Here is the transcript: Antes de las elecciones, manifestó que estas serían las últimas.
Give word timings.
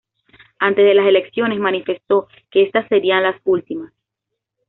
Antes 0.57 0.83
de 0.83 0.95
las 0.95 1.05
elecciones, 1.05 1.59
manifestó 1.59 2.27
que 2.49 2.63
estas 2.63 2.87
serían 2.87 3.21
las 3.21 3.39
últimas. 3.43 3.93